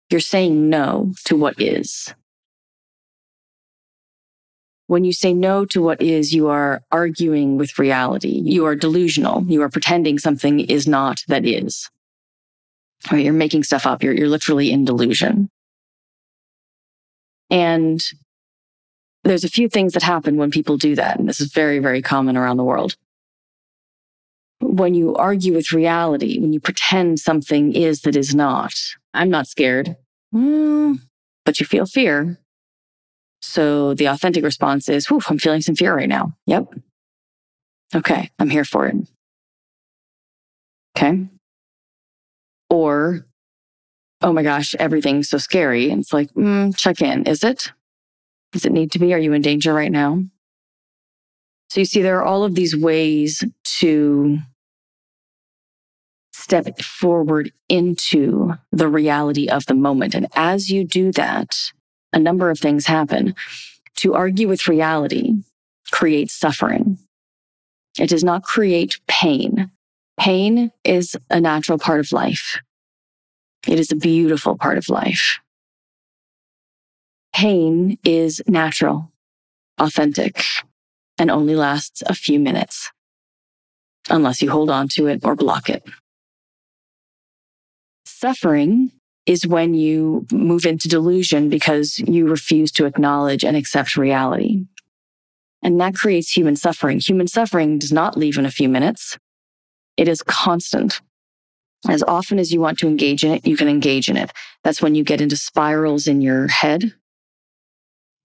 you're 0.10 0.20
saying 0.20 0.70
no 0.70 1.14
to 1.24 1.36
what 1.36 1.60
is. 1.60 2.14
When 4.88 5.04
you 5.04 5.14
say 5.14 5.34
no 5.34 5.66
to 5.66 5.82
what 5.82 6.02
is, 6.02 6.34
you 6.34 6.48
are 6.48 6.82
arguing 6.92 7.58
with 7.58 7.80
reality. 7.80 8.42
You 8.44 8.66
are 8.66 8.76
delusional. 8.76 9.44
You 9.44 9.64
are 9.64 9.70
pretending 9.70 10.20
something 10.20 10.60
is 10.60 10.88
not 10.88 11.22
that 11.28 11.46
is. 11.46 11.90
Right? 13.12 13.26
You're 13.26 13.34
making 13.34 13.64
stuff 13.64 13.86
up. 13.86 14.04
You're, 14.04 14.14
you're 14.14 14.30
literally 14.30 14.72
in 14.72 14.86
delusion. 14.86 15.50
And 17.50 18.02
there's 19.24 19.44
a 19.44 19.50
few 19.50 19.68
things 19.68 19.94
that 19.94 20.04
happen 20.04 20.38
when 20.38 20.52
people 20.52 20.78
do 20.78 20.96
that. 20.96 21.20
And 21.20 21.28
this 21.28 21.42
is 21.42 21.52
very, 21.52 21.80
very 21.80 22.02
common 22.02 22.38
around 22.38 22.58
the 22.58 22.64
world. 22.64 22.96
When 24.62 24.94
you 24.94 25.16
argue 25.16 25.54
with 25.54 25.72
reality, 25.72 26.40
when 26.40 26.54
you 26.54 26.60
pretend 26.60 27.20
something 27.20 27.74
is 27.74 28.02
that 28.02 28.16
is 28.16 28.34
not, 28.34 28.74
I'm 29.14 29.30
not 29.30 29.48
scared, 29.48 29.96
mm, 30.34 31.00
but 31.44 31.60
you 31.60 31.66
feel 31.66 31.86
fear. 31.86 32.40
So 33.48 33.94
the 33.94 34.08
authentic 34.08 34.44
response 34.44 34.90
is, 34.90 35.08
Whew, 35.08 35.22
I'm 35.30 35.38
feeling 35.38 35.62
some 35.62 35.76
fear 35.76 35.96
right 35.96 36.10
now. 36.10 36.36
Yep. 36.48 36.74
Okay, 37.94 38.32
I'm 38.40 38.50
here 38.50 38.66
for 38.66 38.88
it. 38.88 38.96
Okay. 40.98 41.28
Or, 42.70 43.26
oh 44.22 44.34
my 44.34 44.42
gosh, 44.42 44.74
everything's 44.80 45.30
so 45.30 45.38
scary. 45.38 45.92
And 45.92 46.02
it's 46.02 46.12
like, 46.12 46.34
mm, 46.34 46.76
check 46.76 47.02
in. 47.02 47.28
Is 47.28 47.44
it? 47.44 47.72
Does 48.52 48.66
it 48.66 48.72
need 48.72 48.92
to 48.94 49.00
be? 49.00 49.14
Are 49.14 49.20
you 49.20 49.32
in 49.34 49.44
danger 49.44 49.74
right 49.74 49.92
now? 49.92 50.24
So 51.70 51.82
you 51.82 51.86
see, 51.86 52.02
there 52.02 52.18
are 52.18 52.26
all 52.26 52.44
of 52.44 52.56
these 52.56 52.76
ways 52.76 53.44
to 53.80 54.40
step 56.34 56.82
forward 56.82 57.52
into 57.70 58.54
the 58.72 58.88
reality 58.88 59.48
of 59.48 59.68
the 59.68 59.76
moment. 59.76 60.16
And 60.16 60.28
as 60.36 60.70
you 60.70 60.84
do 60.84 61.12
that, 61.14 61.56
a 62.16 62.20
number 62.20 62.50
of 62.50 62.58
things 62.58 62.88
happen. 62.88 63.36
To 63.98 64.16
argue 64.16 64.48
with 64.48 64.68
reality 64.68 65.34
creates 65.92 66.34
suffering. 66.34 66.98
It 68.00 68.10
does 68.10 68.24
not 68.24 68.44
create 68.44 69.00
pain. 69.08 69.70
Pain 70.20 70.72
is 70.84 71.16
a 71.30 71.40
natural 71.40 71.78
part 71.78 72.00
of 72.00 72.12
life. 72.12 72.60
It 73.68 73.80
is 73.80 73.92
a 73.92 73.96
beautiful 73.96 74.58
part 74.58 74.78
of 74.78 74.90
life. 74.90 75.40
Pain 77.34 77.98
is 78.04 78.42
natural, 78.48 79.12
authentic, 79.78 80.42
and 81.18 81.30
only 81.30 81.56
lasts 81.56 82.02
a 82.06 82.14
few 82.14 82.40
minutes, 82.40 82.92
unless 84.10 84.42
you 84.42 84.52
hold 84.52 84.70
on 84.70 84.88
to 84.90 85.08
it 85.08 85.22
or 85.24 85.36
block 85.36 85.70
it. 85.70 85.84
Suffering 88.06 88.92
is 89.26 89.48
when 89.48 89.74
you 89.74 90.26
move 90.32 90.66
into 90.66 90.88
delusion 90.88 91.50
because 91.50 91.98
you 92.00 92.28
refuse 92.28 92.72
to 92.74 92.86
acknowledge 92.86 93.44
and 93.44 93.58
accept 93.58 93.98
reality. 93.98 94.66
And 95.64 95.82
that 95.82 95.96
creates 95.96 96.32
human 96.32 96.56
suffering. 96.56 97.00
Human 97.00 97.28
suffering 97.28 97.80
does 97.80 97.92
not 97.92 98.18
leave 98.18 98.38
in 98.38 98.46
a 98.46 98.52
few 98.52 98.70
minutes. 98.70 99.18
It 99.98 100.08
is 100.08 100.22
constant. 100.22 101.02
As 101.88 102.04
often 102.04 102.40
as 102.40 102.52
you 102.52 102.60
want 102.60 102.78
to 102.80 102.88
engage 102.88 103.24
in 103.24 103.32
it, 103.32 103.48
you 103.48 103.58
can 103.58 103.68
engage 103.68 104.10
in 104.10 104.18
it. 104.18 104.32
That's 104.64 104.82
when 104.82 104.96
you 104.96 105.04
get 105.04 105.22
into 105.22 105.36
spirals 105.36 106.08
in 106.08 106.22
your 106.22 106.48
head, 106.48 106.94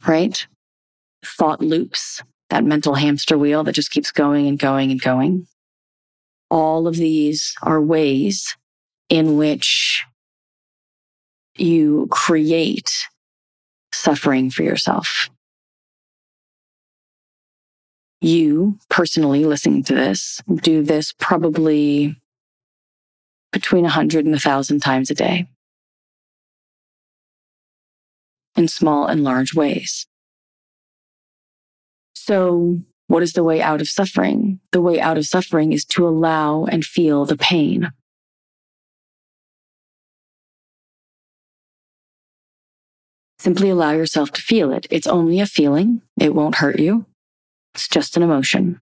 right? 0.06 0.46
Thought 1.24 1.60
loops, 1.60 2.22
that 2.50 2.64
mental 2.64 2.94
hamster 2.94 3.38
wheel 3.38 3.64
that 3.64 3.74
just 3.74 3.90
keeps 3.90 4.10
going 4.10 4.46
and 4.46 4.58
going 4.58 4.90
and 4.90 5.00
going. 5.00 5.46
All 6.50 6.86
of 6.86 6.96
these 6.96 7.54
are 7.62 7.80
ways 7.80 8.56
in 9.08 9.36
which 9.36 10.04
you 11.60 12.08
create 12.10 12.90
suffering 13.92 14.50
for 14.50 14.62
yourself. 14.62 15.28
You 18.20 18.78
personally 18.88 19.44
listening 19.44 19.82
to 19.84 19.94
this 19.94 20.40
do 20.62 20.82
this 20.82 21.12
probably 21.12 22.16
between 23.52 23.84
a 23.84 23.88
100 23.88 24.26
and 24.26 24.34
a 24.34 24.36
1,000 24.36 24.80
times 24.80 25.10
a 25.10 25.14
day 25.14 25.48
in 28.56 28.68
small 28.68 29.06
and 29.06 29.24
large 29.24 29.54
ways. 29.54 30.06
So, 32.14 32.80
what 33.08 33.22
is 33.22 33.32
the 33.32 33.42
way 33.42 33.60
out 33.60 33.80
of 33.80 33.88
suffering? 33.88 34.60
The 34.72 34.80
way 34.80 35.00
out 35.00 35.18
of 35.18 35.26
suffering 35.26 35.72
is 35.72 35.84
to 35.86 36.06
allow 36.06 36.66
and 36.66 36.84
feel 36.84 37.24
the 37.24 37.36
pain. 37.36 37.90
Simply 43.40 43.70
allow 43.70 43.92
yourself 43.92 44.32
to 44.32 44.42
feel 44.42 44.70
it. 44.70 44.86
It's 44.90 45.06
only 45.06 45.40
a 45.40 45.46
feeling. 45.46 46.02
It 46.18 46.34
won't 46.34 46.56
hurt 46.56 46.78
you. 46.78 47.06
It's 47.74 47.88
just 47.88 48.18
an 48.18 48.22
emotion. 48.22 48.82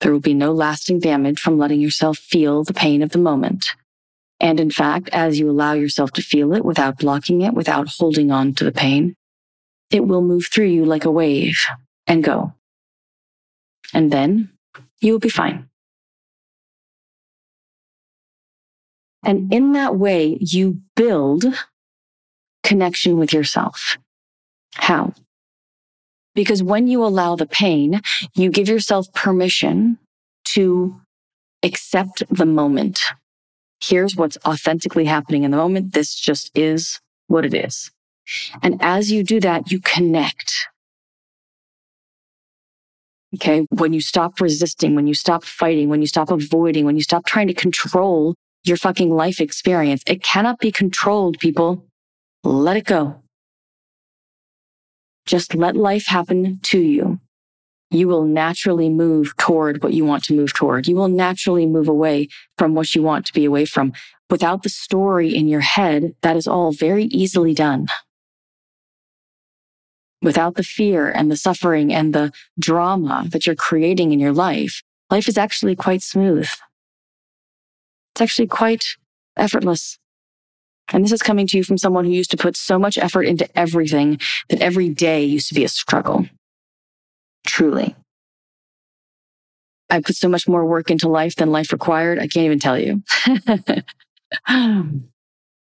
There 0.00 0.10
will 0.10 0.20
be 0.20 0.32
no 0.32 0.52
lasting 0.52 1.00
damage 1.00 1.38
from 1.38 1.58
letting 1.58 1.78
yourself 1.78 2.16
feel 2.16 2.64
the 2.64 2.72
pain 2.72 3.02
of 3.02 3.10
the 3.10 3.18
moment. 3.18 3.66
And 4.40 4.58
in 4.58 4.70
fact, 4.70 5.10
as 5.10 5.38
you 5.38 5.50
allow 5.50 5.74
yourself 5.74 6.12
to 6.12 6.22
feel 6.22 6.54
it 6.54 6.64
without 6.64 6.96
blocking 6.96 7.42
it, 7.42 7.52
without 7.52 7.88
holding 7.88 8.30
on 8.30 8.54
to 8.54 8.64
the 8.64 8.72
pain, 8.72 9.16
it 9.90 10.06
will 10.06 10.22
move 10.22 10.46
through 10.46 10.68
you 10.68 10.86
like 10.86 11.04
a 11.04 11.10
wave 11.10 11.58
and 12.06 12.24
go. 12.24 12.54
And 13.92 14.10
then 14.10 14.48
you 15.02 15.12
will 15.12 15.20
be 15.20 15.28
fine. 15.28 15.68
And 19.22 19.52
in 19.52 19.72
that 19.72 19.96
way, 19.96 20.38
you 20.40 20.80
build 20.96 21.44
connection 22.72 23.18
with 23.18 23.34
yourself. 23.34 23.98
How? 24.76 25.12
Because 26.34 26.62
when 26.62 26.86
you 26.86 27.04
allow 27.04 27.36
the 27.36 27.44
pain, 27.62 28.00
you 28.34 28.50
give 28.50 28.66
yourself 28.66 29.12
permission 29.12 29.98
to 30.54 30.98
accept 31.62 32.22
the 32.30 32.46
moment. 32.46 32.98
Here's 33.82 34.16
what's 34.16 34.38
authentically 34.46 35.04
happening 35.04 35.44
in 35.44 35.50
the 35.50 35.58
moment. 35.58 35.92
This 35.92 36.14
just 36.14 36.50
is 36.54 36.98
what 37.26 37.44
it 37.44 37.52
is. 37.52 37.90
And 38.62 38.78
as 38.80 39.12
you 39.12 39.22
do 39.22 39.38
that, 39.40 39.70
you 39.70 39.78
connect. 39.78 40.68
Okay. 43.34 43.66
When 43.68 43.92
you 43.92 44.00
stop 44.00 44.40
resisting, 44.40 44.94
when 44.94 45.06
you 45.06 45.14
stop 45.14 45.44
fighting, 45.44 45.90
when 45.90 46.00
you 46.00 46.06
stop 46.06 46.30
avoiding, 46.30 46.86
when 46.86 46.96
you 46.96 47.02
stop 47.02 47.26
trying 47.26 47.48
to 47.48 47.54
control 47.54 48.34
your 48.64 48.78
fucking 48.78 49.10
life 49.10 49.40
experience, 49.42 50.02
it 50.06 50.22
cannot 50.22 50.58
be 50.58 50.72
controlled, 50.72 51.38
people. 51.38 51.84
Let 52.44 52.76
it 52.76 52.84
go. 52.84 53.22
Just 55.26 55.54
let 55.54 55.76
life 55.76 56.06
happen 56.06 56.58
to 56.64 56.78
you. 56.80 57.20
You 57.90 58.08
will 58.08 58.24
naturally 58.24 58.88
move 58.88 59.36
toward 59.36 59.82
what 59.82 59.92
you 59.92 60.04
want 60.04 60.24
to 60.24 60.34
move 60.34 60.54
toward. 60.54 60.88
You 60.88 60.96
will 60.96 61.08
naturally 61.08 61.66
move 61.66 61.88
away 61.88 62.28
from 62.58 62.74
what 62.74 62.94
you 62.94 63.02
want 63.02 63.26
to 63.26 63.32
be 63.32 63.44
away 63.44 63.64
from. 63.64 63.92
Without 64.30 64.62
the 64.62 64.70
story 64.70 65.34
in 65.34 65.46
your 65.46 65.60
head, 65.60 66.14
that 66.22 66.36
is 66.36 66.48
all 66.48 66.72
very 66.72 67.04
easily 67.04 67.52
done. 67.54 67.86
Without 70.22 70.54
the 70.54 70.62
fear 70.62 71.10
and 71.10 71.30
the 71.30 71.36
suffering 71.36 71.92
and 71.92 72.14
the 72.14 72.32
drama 72.58 73.26
that 73.30 73.46
you're 73.46 73.54
creating 73.54 74.12
in 74.12 74.18
your 74.18 74.32
life, 74.32 74.82
life 75.10 75.28
is 75.28 75.36
actually 75.36 75.76
quite 75.76 76.02
smooth. 76.02 76.48
It's 78.14 78.20
actually 78.20 78.46
quite 78.46 78.84
effortless. 79.36 79.98
And 80.90 81.04
this 81.04 81.12
is 81.12 81.22
coming 81.22 81.46
to 81.48 81.56
you 81.56 81.64
from 81.64 81.78
someone 81.78 82.04
who 82.04 82.10
used 82.10 82.30
to 82.32 82.36
put 82.36 82.56
so 82.56 82.78
much 82.78 82.98
effort 82.98 83.22
into 83.22 83.48
everything 83.58 84.20
that 84.48 84.60
every 84.60 84.88
day 84.88 85.24
used 85.24 85.48
to 85.48 85.54
be 85.54 85.64
a 85.64 85.68
struggle. 85.68 86.26
Truly. 87.46 87.96
I 89.88 90.00
put 90.00 90.16
so 90.16 90.28
much 90.28 90.48
more 90.48 90.64
work 90.64 90.90
into 90.90 91.08
life 91.08 91.36
than 91.36 91.52
life 91.52 91.72
required. 91.72 92.18
I 92.18 92.26
can't 92.26 92.46
even 92.46 92.58
tell 92.58 92.78
you. 92.78 93.02
and 94.48 95.02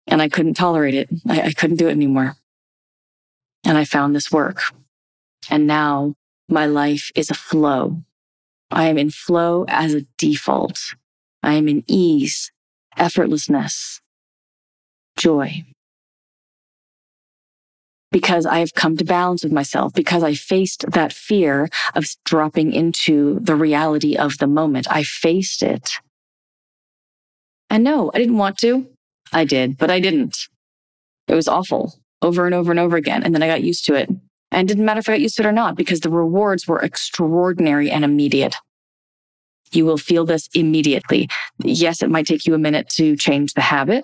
I 0.08 0.30
couldn't 0.30 0.54
tolerate 0.54 0.96
it. 0.96 1.10
I, 1.28 1.42
I 1.42 1.52
couldn't 1.54 1.78
do 1.78 1.88
it 1.88 1.92
anymore. 1.92 2.36
And 3.66 3.78
I 3.78 3.86
found 3.86 4.16
this 4.16 4.32
work. 4.32 4.62
And 5.50 5.68
now 5.68 6.16
my 6.48 6.66
life 6.66 7.12
is 7.16 7.30
a 7.30 7.36
flow. 7.36 8.04
I 8.70 8.88
am 8.88 8.98
in 8.98 9.10
flow 9.10 9.66
as 9.68 9.94
a 9.94 10.06
default. 10.18 10.80
I 11.44 11.54
am 11.54 11.68
in 11.68 11.84
ease, 11.88 12.52
effortlessness, 12.98 14.00
joy. 15.22 15.64
Because 18.12 18.46
I 18.46 18.60
have 18.60 18.74
come 18.74 18.98
to 18.98 19.06
balance 19.06 19.44
with 19.44 19.54
myself, 19.54 19.94
because 19.94 20.24
I 20.24 20.34
faced 20.34 20.86
that 20.92 21.14
fear 21.14 21.70
of 21.96 22.06
dropping 22.26 22.74
into 22.74 23.40
the 23.40 23.56
reality 23.56 24.18
of 24.18 24.38
the 24.40 24.48
moment. 24.48 24.88
I 24.90 25.04
faced 25.04 25.64
it. 25.64 25.92
And 27.70 27.84
no, 27.86 28.12
I 28.14 28.18
didn't 28.18 28.38
want 28.38 28.58
to. 28.60 28.88
I 29.32 29.46
did, 29.46 29.78
but 29.78 29.90
I 29.90 30.02
didn't. 30.02 30.38
It 31.28 31.36
was 31.36 31.48
awful 31.48 31.94
over 32.22 32.46
and 32.46 32.54
over 32.54 32.72
and 32.72 32.80
over 32.80 32.98
again. 32.98 33.24
And 33.24 33.34
then 33.34 33.44
I 33.44 33.48
got 33.48 33.64
used 33.64 33.86
to 33.86 33.96
it. 33.96 34.10
And 34.52 34.70
it 34.70 34.74
didn't 34.74 34.86
matter 34.86 35.00
if 35.00 35.08
I 35.08 35.14
got 35.14 35.22
used 35.22 35.38
to 35.38 35.44
it 35.44 35.48
or 35.48 35.54
not 35.54 35.78
because 35.78 36.02
the 36.02 36.10
rewards 36.10 36.68
were 36.68 36.82
extraordinary 36.82 37.90
and 37.90 38.04
immediate. 38.04 38.56
You 39.72 39.86
will 39.86 39.98
feel 39.98 40.26
this 40.26 40.50
immediately. 40.54 41.30
Yes, 41.64 42.04
it 42.04 42.10
might 42.10 42.28
take 42.28 42.46
you 42.46 42.54
a 42.54 42.60
minute 42.60 42.90
to 42.90 43.16
change 43.16 43.54
the 43.54 43.62
habit, 43.62 44.04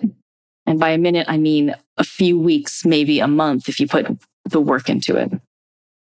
and 0.68 0.80
by 0.80 0.90
a 0.90 0.98
minute, 0.98 1.26
I 1.30 1.38
mean 1.38 1.74
a 1.96 2.04
few 2.04 2.38
weeks, 2.38 2.86
maybe 2.86 3.22
a 3.22 3.28
month 3.28 3.70
if 3.70 3.80
you 3.80 3.88
put 3.88 4.06
the 4.44 4.60
work 4.60 4.90
into 4.90 5.16
it. 5.16 5.32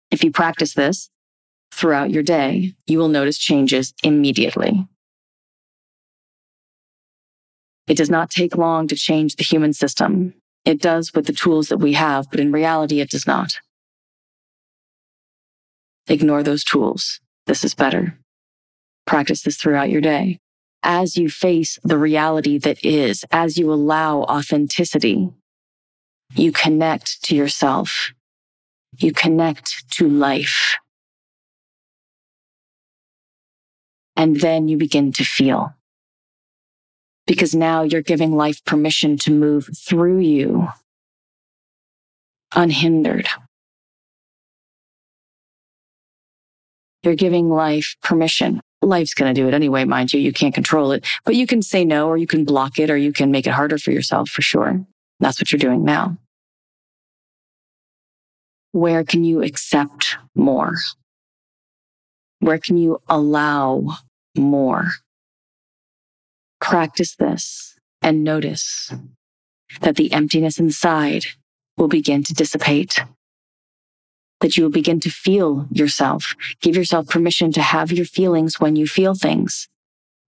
If 0.09 0.23
you 0.23 0.31
practice 0.31 0.73
this 0.73 1.09
throughout 1.71 2.09
your 2.09 2.23
day, 2.23 2.73
you 2.87 2.97
will 2.97 3.07
notice 3.07 3.37
changes 3.37 3.93
immediately. 4.03 4.87
It 7.87 7.95
does 7.95 8.09
not 8.09 8.31
take 8.31 8.57
long 8.57 8.87
to 8.87 8.95
change 8.95 9.35
the 9.35 9.43
human 9.43 9.71
system. 9.71 10.33
It 10.65 10.81
does 10.81 11.13
with 11.13 11.27
the 11.27 11.33
tools 11.33 11.69
that 11.69 11.77
we 11.77 11.93
have, 11.93 12.31
but 12.31 12.39
in 12.39 12.51
reality, 12.51 12.99
it 12.99 13.11
does 13.11 13.27
not. 13.27 13.59
Ignore 16.07 16.41
those 16.41 16.63
tools. 16.63 17.19
This 17.45 17.63
is 17.63 17.75
better. 17.75 18.17
Practice 19.05 19.43
this 19.43 19.57
throughout 19.57 19.91
your 19.91 20.01
day 20.01 20.39
as 20.85 21.17
you 21.17 21.29
face 21.29 21.79
the 21.83 21.97
reality 21.97 22.57
that 22.59 22.85
is, 22.85 23.25
as 23.31 23.57
you 23.57 23.73
allow 23.73 24.21
authenticity, 24.21 25.29
you 26.35 26.51
connect 26.51 27.23
to 27.23 27.35
yourself. 27.35 28.11
You 28.97 29.11
connect 29.11 29.89
to 29.93 30.07
life. 30.07 30.75
And 34.15 34.39
then 34.39 34.67
you 34.67 34.77
begin 34.77 35.11
to 35.13 35.23
feel. 35.25 35.73
Because 37.27 37.55
now 37.55 37.81
you're 37.81 38.01
giving 38.01 38.35
life 38.35 38.63
permission 38.63 39.17
to 39.17 39.31
move 39.31 39.69
through 39.75 40.19
you 40.19 40.67
unhindered. 42.55 43.27
You're 47.03 47.15
giving 47.15 47.49
life 47.49 47.95
permission 48.01 48.61
life's 48.85 49.13
going 49.13 49.33
to 49.33 49.39
do 49.39 49.47
it 49.47 49.53
anyway, 49.53 49.83
mind 49.85 50.13
you. 50.13 50.19
You 50.19 50.33
can't 50.33 50.53
control 50.53 50.91
it, 50.91 51.05
but 51.25 51.35
you 51.35 51.47
can 51.47 51.61
say 51.61 51.85
no, 51.85 52.07
or 52.07 52.17
you 52.17 52.27
can 52.27 52.45
block 52.45 52.79
it, 52.79 52.89
or 52.89 52.97
you 52.97 53.11
can 53.11 53.31
make 53.31 53.47
it 53.47 53.51
harder 53.51 53.77
for 53.77 53.91
yourself 53.91 54.29
for 54.29 54.41
sure. 54.41 54.85
That's 55.19 55.39
what 55.39 55.51
you're 55.51 55.59
doing 55.59 55.83
now. 55.83 56.17
Where 58.71 59.03
can 59.03 59.23
you 59.23 59.41
accept 59.41 60.17
more? 60.35 60.75
Where 62.39 62.59
can 62.59 62.77
you 62.77 63.01
allow 63.07 63.97
more? 64.37 64.89
Practice 66.59 67.15
this 67.15 67.77
and 68.01 68.23
notice 68.23 68.93
that 69.81 69.95
the 69.95 70.11
emptiness 70.11 70.59
inside 70.59 71.25
will 71.77 71.87
begin 71.87 72.23
to 72.23 72.33
dissipate. 72.33 73.01
That 74.41 74.57
you 74.57 74.63
will 74.63 74.71
begin 74.71 74.99
to 75.01 75.09
feel 75.09 75.67
yourself. 75.71 76.35
Give 76.61 76.75
yourself 76.75 77.07
permission 77.07 77.51
to 77.53 77.61
have 77.61 77.91
your 77.91 78.05
feelings 78.05 78.59
when 78.59 78.75
you 78.75 78.85
feel 78.85 79.15
things. 79.15 79.67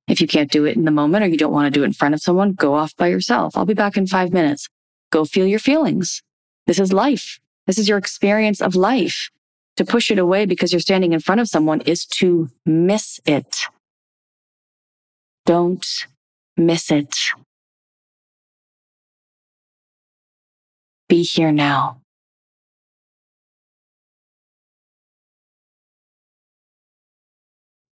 If 0.08 0.22
you 0.22 0.28
can't 0.28 0.52
do 0.52 0.66
it 0.66 0.78
in 0.78 0.86
the 0.86 0.92
moment 0.92 1.26
or 1.26 1.28
you 1.28 1.38
don't 1.38 1.52
want 1.52 1.66
to 1.66 1.78
do 1.78 1.84
it 1.84 1.88
in 1.88 1.94
front 1.94 2.16
of 2.16 2.22
someone, 2.22 2.54
go 2.54 2.76
off 2.76 2.96
by 2.96 3.08
yourself. 3.08 3.58
I'll 3.58 3.66
be 3.66 3.74
back 3.74 3.98
in 3.98 4.08
five 4.08 4.32
minutes. 4.32 4.70
Go 5.12 5.26
feel 5.26 5.46
your 5.46 5.60
feelings. 5.60 6.24
This 6.66 6.80
is 6.80 6.94
life. 6.94 7.40
This 7.66 7.78
is 7.78 7.90
your 7.90 7.98
experience 7.98 8.62
of 8.62 8.76
life. 8.76 9.30
To 9.76 9.86
push 9.86 10.10
it 10.10 10.18
away 10.18 10.46
because 10.46 10.72
you're 10.72 10.80
standing 10.80 11.14
in 11.14 11.20
front 11.20 11.42
of 11.42 11.50
someone 11.50 11.82
is 11.82 12.06
to 12.06 12.50
miss 12.66 13.20
it. 13.26 13.58
Don't 15.46 15.86
miss 16.56 16.90
it. 16.90 17.16
Be 21.08 21.24
here 21.24 21.52
now. 21.52 22.02